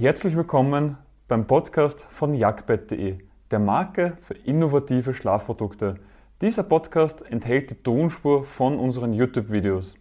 [0.00, 0.96] Herzlich willkommen
[1.26, 3.18] beim Podcast von jagdbett.de,
[3.50, 5.98] der Marke für innovative Schlafprodukte.
[6.40, 9.98] Dieser Podcast enthält die Tonspur von unseren YouTube-Videos.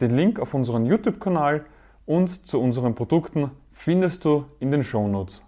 [0.00, 1.64] Den Link auf unseren YouTube-Kanal
[2.06, 5.44] und zu unseren Produkten findest du in den Shownotes.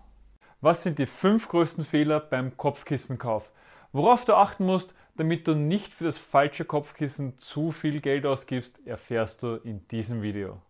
[0.61, 3.51] Was sind die fünf größten Fehler beim Kopfkissenkauf?
[3.91, 8.79] Worauf du achten musst, damit du nicht für das falsche Kopfkissen zu viel Geld ausgibst,
[8.87, 10.61] erfährst du in diesem Video.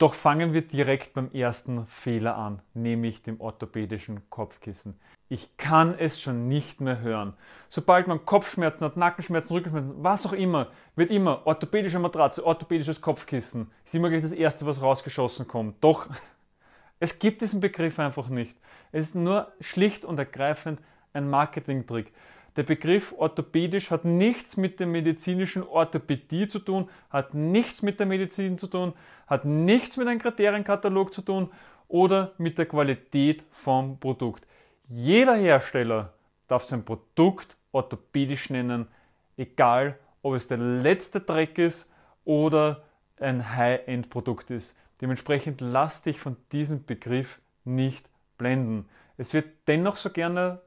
[0.00, 4.98] Doch fangen wir direkt beim ersten Fehler an, nämlich dem orthopädischen Kopfkissen.
[5.28, 7.34] Ich kann es schon nicht mehr hören.
[7.68, 13.70] Sobald man Kopfschmerzen hat, Nackenschmerzen, Rückenschmerzen, was auch immer, wird immer orthopädische Matratze, orthopädisches Kopfkissen.
[13.84, 15.84] Ist immer gleich das Erste, was rausgeschossen kommt.
[15.84, 16.08] Doch,
[16.98, 18.56] es gibt diesen Begriff einfach nicht.
[18.92, 20.80] Es ist nur schlicht und ergreifend
[21.12, 22.10] ein Marketingtrick.
[22.56, 28.06] Der Begriff orthopädisch hat nichts mit der medizinischen Orthopädie zu tun, hat nichts mit der
[28.06, 28.92] Medizin zu tun,
[29.26, 31.50] hat nichts mit einem Kriterienkatalog zu tun
[31.86, 34.46] oder mit der Qualität vom Produkt.
[34.88, 36.12] Jeder Hersteller
[36.48, 38.88] darf sein Produkt orthopädisch nennen,
[39.36, 41.90] egal ob es der letzte Dreck ist
[42.24, 42.82] oder
[43.20, 44.74] ein High-End-Produkt ist.
[45.00, 48.08] Dementsprechend lass dich von diesem Begriff nicht
[48.38, 48.88] blenden.
[49.16, 50.60] Es wird dennoch so gerne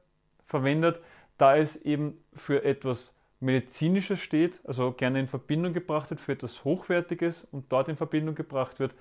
[0.46, 1.00] verwendet,
[1.44, 6.64] da es eben für etwas Medizinisches steht, also gerne in Verbindung gebracht wird, für etwas
[6.64, 8.94] Hochwertiges und dort in Verbindung gebracht wird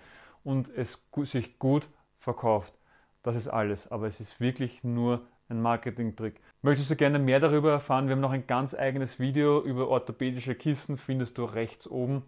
[0.44, 1.88] und es sich gut
[2.20, 2.74] verkauft.
[3.22, 6.42] Das ist alles, aber es ist wirklich nur ein Marketing-Trick.
[6.62, 8.08] Möchtest du gerne mehr darüber erfahren?
[8.08, 12.24] Wir haben noch ein ganz eigenes Video über orthopädische Kissen, findest du rechts oben.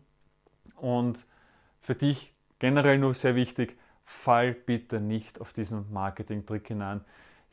[0.77, 1.25] Und
[1.81, 7.01] für dich generell nur sehr wichtig, fall bitte nicht auf diesen Marketing-Trick hinein.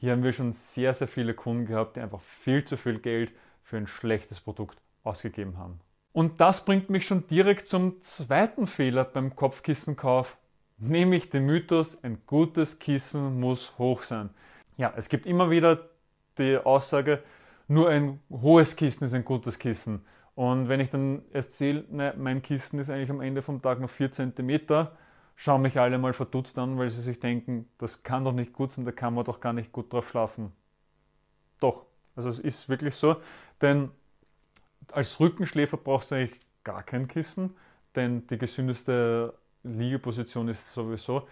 [0.02, 3.30] Hier haben wir schon sehr, sehr viele Kunden gehabt, die einfach viel zu viel Geld
[3.62, 5.78] für ein schlechtes Produkt ausgegeben haben.
[6.10, 10.36] Und das bringt mich schon direkt zum zweiten Fehler beim Kopfkissenkauf,
[10.76, 14.30] nämlich den Mythos, ein gutes Kissen muss hoch sein.
[14.76, 15.88] Ja, es gibt immer wieder
[16.36, 17.22] die Aussage,
[17.68, 20.04] nur ein hohes Kissen ist ein gutes Kissen.
[20.34, 23.90] Und wenn ich dann erzähle, ne, mein Kissen ist eigentlich am Ende vom Tag noch
[23.90, 24.88] 4 cm,
[25.36, 28.72] schauen mich alle mal verdutzt an, weil sie sich denken, das kann doch nicht gut
[28.72, 30.52] sein, da kann man doch gar nicht gut drauf schlafen.
[31.60, 33.16] Doch, also es ist wirklich so,
[33.60, 33.90] denn
[34.90, 37.56] als Rückenschläfer brauchst du eigentlich gar kein Kissen,
[37.94, 41.28] denn die gesündeste Liegeposition ist sowieso,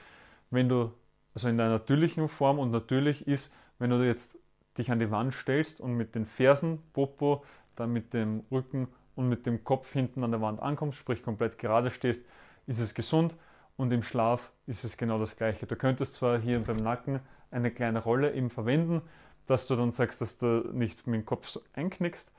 [0.51, 0.93] wenn du,
[1.35, 4.37] also in der natürlichen Form und natürlich ist, wenn du jetzt
[4.79, 7.45] dich an die Wand stellst und mit den Fersen, Popo,
[7.77, 11.59] dann mit dem Rücken und mit dem Kopf hinten an der Wand ankommst, sprich komplett
[11.59, 12.23] gerade stehst,
[12.67, 13.35] ist es gesund
[13.81, 15.67] und im Schlaf ist es genau das gleiche.
[15.67, 17.21] Du könntest zwar hier beim Nacken
[17.51, 19.01] eine kleine Rolle eben verwenden,
[19.47, 22.31] dass du dann sagst, dass du nicht mit dem Kopf so einknickst,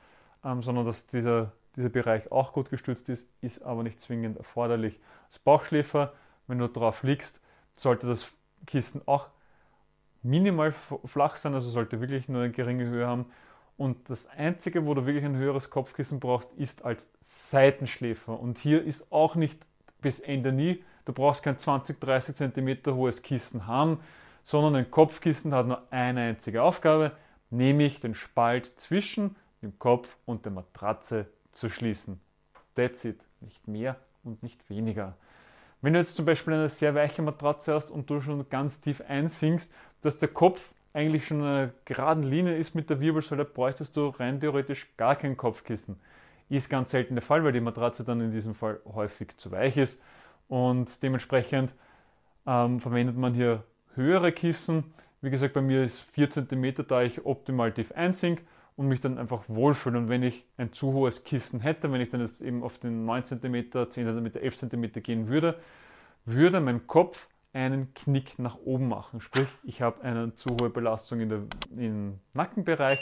[0.44, 5.00] ähm, sondern dass dieser, dieser Bereich auch gut gestützt ist, ist aber nicht zwingend erforderlich.
[5.26, 6.12] Als Bauchschläfer,
[6.46, 7.40] wenn du drauf liegst,
[7.74, 8.24] sollte das
[8.64, 9.26] Kissen auch
[10.22, 10.72] minimal
[11.04, 13.26] flach sein, also sollte wirklich nur eine geringe Höhe haben.
[13.76, 18.38] Und das Einzige, wo du wirklich ein höheres Kopfkissen brauchst, ist als Seitenschläfer.
[18.38, 19.66] Und hier ist auch nicht
[20.02, 23.98] bis Ende nie Du brauchst kein 20, 30 cm hohes Kissen haben,
[24.44, 27.12] sondern ein Kopfkissen hat nur eine einzige Aufgabe,
[27.50, 32.20] nämlich den Spalt zwischen dem Kopf und der Matratze zu schließen.
[32.74, 33.20] That's it.
[33.40, 35.16] Nicht mehr und nicht weniger.
[35.80, 39.00] Wenn du jetzt zum Beispiel eine sehr weiche Matratze hast und du schon ganz tief
[39.00, 40.60] einsinkst, dass der Kopf
[40.92, 45.16] eigentlich schon in einer geraden Linie ist mit der Wirbelsäule, bräuchtest du rein theoretisch gar
[45.16, 45.98] kein Kopfkissen.
[46.48, 49.76] Ist ganz selten der Fall, weil die Matratze dann in diesem Fall häufig zu weich
[49.76, 50.02] ist
[50.48, 51.72] und dementsprechend
[52.46, 53.64] ähm, verwendet man hier
[53.94, 54.84] höhere Kissen.
[55.20, 58.42] Wie gesagt, bei mir ist 4 cm, da ich optimal tief einsink
[58.76, 59.98] und mich dann einfach wohlfühle.
[59.98, 63.04] Und wenn ich ein zu hohes Kissen hätte, wenn ich dann jetzt eben auf den
[63.04, 65.58] 9 cm, 10 cm, 11 cm gehen würde,
[66.24, 69.20] würde mein Kopf einen Knick nach oben machen.
[69.20, 71.42] Sprich, ich habe eine zu hohe Belastung in der,
[71.76, 72.98] im Nackenbereich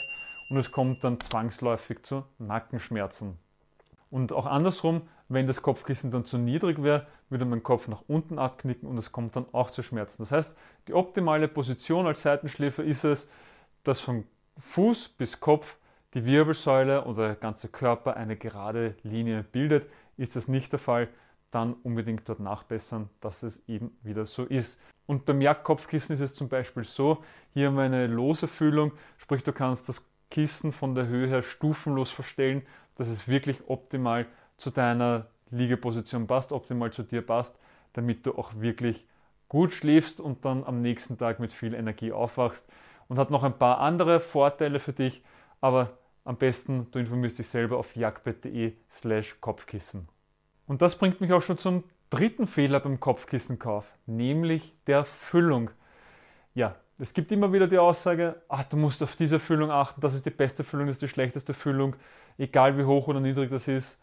[0.51, 3.37] und es kommt dann zwangsläufig zu Nackenschmerzen.
[4.09, 8.37] Und auch andersrum, wenn das Kopfkissen dann zu niedrig wäre, würde mein Kopf nach unten
[8.37, 10.21] abknicken und es kommt dann auch zu Schmerzen.
[10.21, 10.57] Das heißt,
[10.89, 13.29] die optimale Position als Seitenschläfer ist es,
[13.85, 14.25] dass von
[14.59, 15.77] Fuß bis Kopf
[16.13, 19.89] die Wirbelsäule oder der ganze Körper eine gerade Linie bildet.
[20.17, 21.07] Ist das nicht der Fall,
[21.51, 24.77] dann unbedingt dort nachbessern, dass es eben wieder so ist.
[25.05, 27.23] Und beim Jagdkopfkissen ist es zum Beispiel so,
[27.53, 31.43] hier haben wir eine lose Füllung, sprich du kannst das Kissen von der Höhe her
[31.43, 32.63] stufenlos verstellen,
[32.95, 34.25] dass es wirklich optimal
[34.57, 37.59] zu deiner Liegeposition passt, optimal zu dir passt,
[37.93, 39.05] damit du auch wirklich
[39.49, 42.67] gut schläfst und dann am nächsten Tag mit viel Energie aufwachst.
[43.07, 45.21] Und hat noch ein paar andere Vorteile für dich,
[45.59, 50.07] aber am besten du informierst dich selber auf jagdbett.de slash Kopfkissen.
[50.67, 55.71] Und das bringt mich auch schon zum dritten Fehler beim Kopfkissenkauf, nämlich der Füllung.
[56.53, 60.13] ja, es gibt immer wieder die Aussage, ach, du musst auf diese Füllung achten, das
[60.13, 61.95] ist die beste Füllung, das ist die schlechteste Füllung,
[62.37, 63.99] egal wie hoch oder niedrig das ist.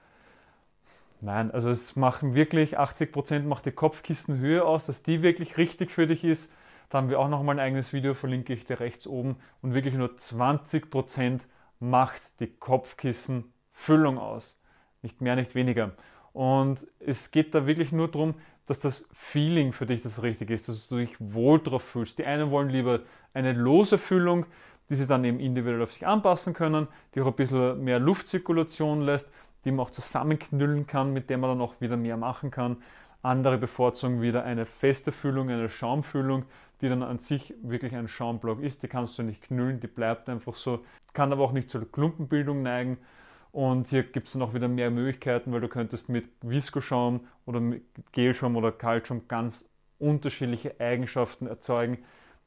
[1.21, 6.09] Nein, also es machen wirklich 80% macht die Kopfkissenhöhe aus, dass die wirklich richtig für
[6.09, 6.53] dich ist.
[6.91, 9.37] Da haben wir auch nochmal ein eigenes Video, verlinke ich dir rechts oben.
[9.62, 11.43] Und wirklich nur 20%
[11.81, 14.59] macht die Kopfkissenfüllung aus.
[15.03, 15.93] Nicht mehr, nicht weniger.
[16.33, 18.35] Und es geht da wirklich nur darum,
[18.69, 22.19] dass das Feeling für dich das Richtige ist, dass du dich wohl drauf fühlst.
[22.19, 23.00] Die einen wollen lieber
[23.35, 24.47] eine lose Füllung,
[24.91, 29.03] die sie dann eben individuell auf sich anpassen können, die auch ein bisschen mehr Luftzirkulation
[29.03, 29.31] lässt,
[29.65, 32.76] die man auch zusammenknüllen kann, mit der man dann auch wieder mehr machen kann.
[33.23, 36.44] Andere bevorzugen wieder eine feste Füllung, eine Schaumfüllung,
[36.81, 38.82] die dann an sich wirklich ein Schaumblock ist.
[38.82, 42.62] Die kannst du nicht knüllen, die bleibt einfach so, kann aber auch nicht zur Klumpenbildung
[42.62, 42.99] neigen.
[43.53, 47.61] Und hier gibt es dann auch wieder mehr Möglichkeiten, weil du könntest mit Viskoschaum oder
[47.61, 49.69] mit Gelschaum oder Kaltschaum ganz
[49.99, 51.99] unterschiedliche Eigenschaften erzeugen,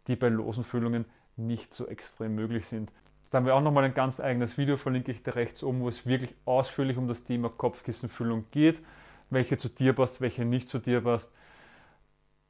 [0.07, 1.05] die bei losen Füllungen
[1.37, 2.91] nicht so extrem möglich sind.
[3.29, 5.87] Da haben wir auch nochmal ein ganz eigenes Video, verlinke ich dir rechts oben, wo
[5.87, 8.79] es wirklich ausführlich um das Thema Kopfkissenfüllung geht,
[9.29, 11.31] welche zu dir passt, welche nicht zu dir passt.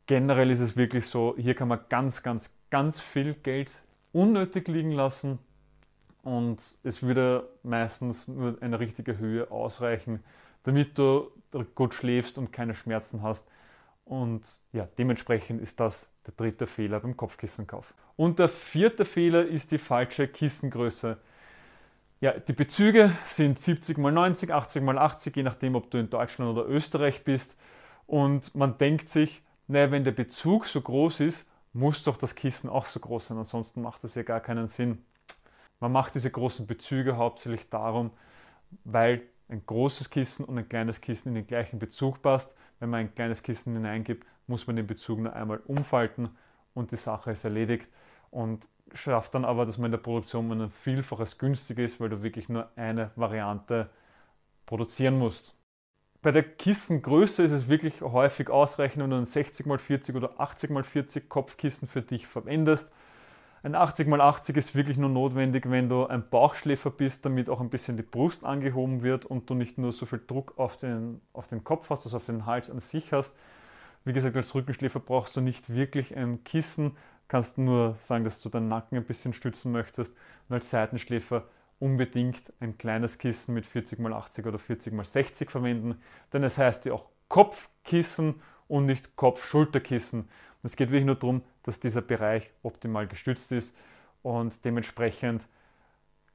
[0.08, 3.74] Generell ist es wirklich so, hier kann man ganz, ganz, ganz viel Geld
[4.12, 5.40] unnötig liegen lassen
[6.24, 10.24] und es würde meistens nur eine richtige Höhe ausreichen,
[10.64, 11.32] damit du
[11.76, 13.50] gut schläfst und keine Schmerzen hast.
[14.06, 17.94] Und ja, dementsprechend ist das der dritte Fehler beim Kopfkissenkauf.
[18.16, 21.18] Und der vierte Fehler ist die falsche Kissengröße.
[22.20, 26.10] Ja, die Bezüge sind 70 x 90, 80 x 80, je nachdem, ob du in
[26.10, 27.56] Deutschland oder Österreich bist.
[28.06, 32.70] Und man denkt sich, naja, wenn der Bezug so groß ist, muss doch das Kissen
[32.70, 35.04] auch so groß sein, ansonsten macht das ja gar keinen Sinn.
[35.82, 38.12] Man macht diese großen Bezüge hauptsächlich darum,
[38.86, 42.54] weil ein großes Kissen und ein kleines Kissen in den gleichen Bezug passt.
[42.80, 46.30] Wenn man ein kleines Kissen hineingibt, muss man den Bezug nur einmal umfalten
[46.76, 47.90] und die Sache ist erledigt
[48.30, 52.22] und schafft dann aber, dass man in der Produktion ein Vielfaches günstiger ist, weil du
[52.22, 53.90] wirklich nur eine Variante
[54.68, 55.56] produzieren musst.
[56.22, 61.88] Bei der Kissengröße ist es wirklich häufig ausreichend, wenn du ein 60x40 oder 80x40 Kopfkissen
[61.88, 62.92] für dich verwendest
[63.64, 67.96] ein 80x80 ist wirklich nur notwendig, wenn du ein Bauchschläfer bist, damit auch ein bisschen
[67.96, 71.64] die Brust angehoben wird und du nicht nur so viel Druck auf den, auf den
[71.64, 73.36] Kopf hast, also auf den Hals an sich hast.
[74.04, 76.98] Wie gesagt, als Rückenschläfer brauchst du nicht wirklich ein Kissen,
[77.28, 80.12] kannst nur sagen, dass du deinen Nacken ein bisschen stützen möchtest
[80.50, 81.44] und als Seitenschläfer
[81.80, 86.02] unbedingt ein kleines Kissen mit 40x80 oder 40x60 verwenden,
[86.34, 90.30] denn es heißt ja auch Kopfkissen und nicht Kopf-Schulterkissen.
[90.64, 93.76] Es geht wirklich nur darum, dass dieser Bereich optimal gestützt ist
[94.22, 95.48] und dementsprechend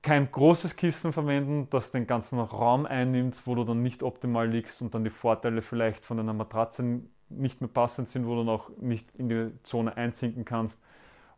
[0.02, 4.80] kein großes Kissen verwenden, das den ganzen Raum einnimmt, wo du dann nicht optimal liegst
[4.80, 8.70] und dann die Vorteile vielleicht von einer Matratze nicht mehr passend sind, wo du noch
[8.78, 10.80] nicht in die Zone einsinken kannst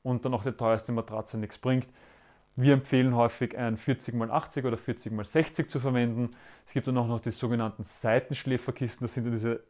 [0.02, 1.88] und dann auch die teuerste Matratze nichts bringt.
[2.56, 6.34] Wir empfehlen häufig ein 40x80 oder 40x60 zu verwenden.
[6.66, 8.98] Es gibt dann auch noch die sogenannten Seitenschläferkissen.
[9.00, 9.62] Das sind diese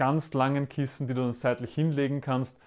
[0.00, 2.58] ganz langen Kissen, die du dann seitlich hinlegen kannst,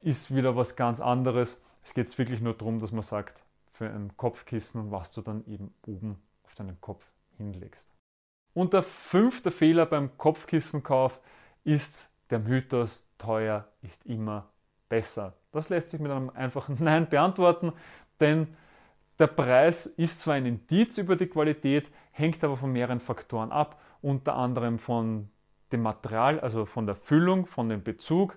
[0.00, 1.60] ist wieder was ganz anderes.
[1.84, 5.74] Es geht wirklich nur darum, dass man sagt, für ein Kopfkissen, was du dann eben
[5.86, 7.04] oben auf deinen Kopf
[7.36, 7.86] hinlegst.
[8.54, 11.20] Und der fünfte Fehler beim Kopfkissenkauf
[11.64, 14.48] ist der Mythos, teuer ist immer
[14.88, 15.34] besser.
[15.52, 17.74] Das lässt sich mit einem einfachen Nein beantworten,
[18.20, 18.56] denn
[19.18, 23.78] der Preis ist zwar ein Indiz über die Qualität, hängt aber von mehreren Faktoren ab,
[24.00, 25.28] unter anderem von
[25.72, 28.36] dem Material, also von der Füllung, von dem Bezug,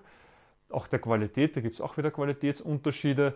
[0.70, 3.34] auch der Qualität, da gibt es auch wieder Qualitätsunterschiede,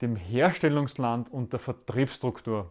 [0.00, 2.70] dem Herstellungsland und der Vertriebsstruktur.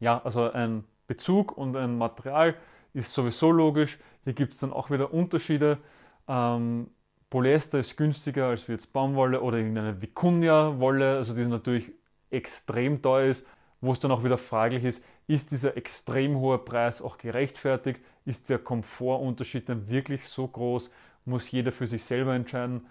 [0.00, 2.56] Ja, also ein Bezug und ein Material
[2.92, 3.98] ist sowieso logisch.
[4.24, 5.78] Hier gibt es dann auch wieder Unterschiede.
[6.26, 6.88] Ähm,
[7.30, 11.92] Polyester ist günstiger als jetzt Baumwolle oder irgendeine Vicuña-Wolle, also die natürlich
[12.30, 13.46] extrem teuer ist,
[13.80, 18.00] wo es dann auch wieder fraglich ist, ist dieser extrem hohe Preis auch gerechtfertigt?
[18.24, 20.90] Ist der Komfortunterschied dann wirklich so groß?
[21.24, 22.86] Muss jeder für sich selber entscheiden?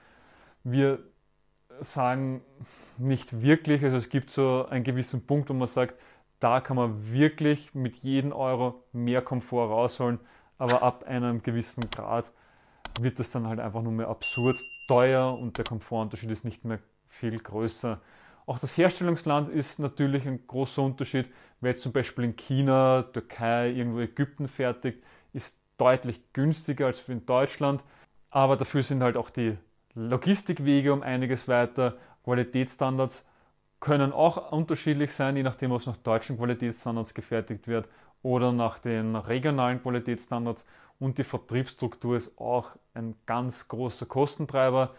[0.63, 0.99] Wir
[1.81, 2.41] sagen
[2.97, 5.95] nicht wirklich, also es gibt so einen gewissen Punkt, wo man sagt,
[6.39, 10.19] da kann man wirklich mit jedem Euro mehr Komfort rausholen,
[10.57, 12.25] aber ab einem gewissen Grad
[12.99, 16.79] wird das dann halt einfach nur mehr absurd teuer und der Komfortunterschied ist nicht mehr
[17.07, 17.99] viel größer.
[18.45, 21.29] Auch das Herstellungsland ist natürlich ein großer Unterschied.
[21.61, 25.01] Wer jetzt zum Beispiel in China, Türkei, irgendwo Ägypten fertigt,
[25.33, 27.81] ist deutlich günstiger als in Deutschland.
[28.29, 29.57] Aber dafür sind halt auch die
[29.95, 31.97] Logistikwege um einiges weiter.
[32.23, 33.25] Qualitätsstandards
[33.79, 37.87] können auch unterschiedlich sein, je nachdem, ob es nach deutschen Qualitätsstandards gefertigt wird
[38.21, 40.65] oder nach den regionalen Qualitätsstandards.
[40.99, 44.95] Und die Vertriebsstruktur ist auch ein ganz großer Kostentreiber.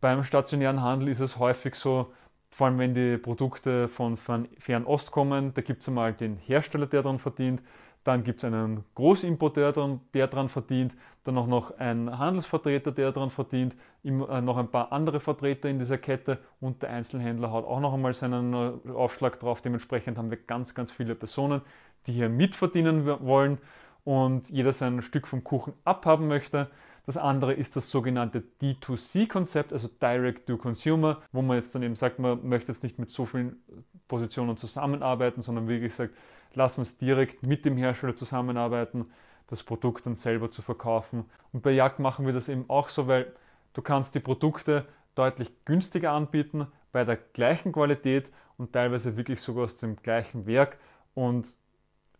[0.00, 2.12] Beim stationären Handel ist es häufig so,
[2.50, 7.02] vor allem wenn die Produkte von Fernost kommen, da gibt es einmal den Hersteller, der
[7.02, 7.62] daran verdient,
[8.10, 9.72] dann gibt es einen Großimporteur,
[10.14, 14.90] der daran verdient, dann auch noch ein Handelsvertreter, der daran verdient, äh, noch ein paar
[14.90, 19.38] andere Vertreter in dieser Kette und der Einzelhändler hat auch noch einmal seinen äh, Aufschlag
[19.38, 19.62] drauf.
[19.62, 21.60] Dementsprechend haben wir ganz, ganz viele Personen,
[22.08, 23.58] die hier mitverdienen wollen
[24.04, 26.68] und jeder sein Stück vom Kuchen abhaben möchte.
[27.06, 31.94] Das andere ist das sogenannte D2C-Konzept, also Direct to Consumer, wo man jetzt dann eben
[31.94, 33.62] sagt, man möchte jetzt nicht mit so vielen
[34.08, 36.12] Positionen zusammenarbeiten, sondern wie gesagt,
[36.54, 39.06] lass uns direkt mit dem Hersteller zusammenarbeiten,
[39.48, 41.24] das Produkt dann selber zu verkaufen.
[41.52, 43.32] Und bei Jagd machen wir das eben auch so, weil
[43.74, 49.64] du kannst die Produkte deutlich günstiger anbieten, bei der gleichen Qualität und teilweise wirklich sogar
[49.64, 50.78] aus dem gleichen Werk
[51.14, 51.46] und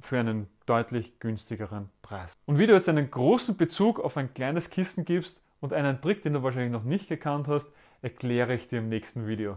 [0.00, 2.34] für einen deutlich günstigeren Preis.
[2.46, 6.22] Und wie du jetzt einen großen Bezug auf ein kleines Kissen gibst und einen Trick,
[6.22, 7.68] den du wahrscheinlich noch nicht gekannt hast,
[8.02, 9.56] erkläre ich dir im nächsten Video.